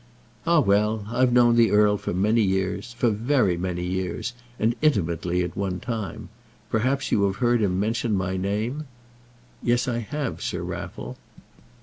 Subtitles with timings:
[0.47, 1.05] "Ah, well.
[1.11, 5.79] I've known the earl for many years, for very many years; and intimately at one
[5.79, 6.29] time.
[6.71, 8.85] Perhaps you may have heard him mention my name?"
[9.61, 11.17] "Yes, I have, Sir Raffle."